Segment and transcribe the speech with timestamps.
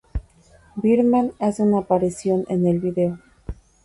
[0.77, 3.19] Birdman hace una aparición en el vídeo.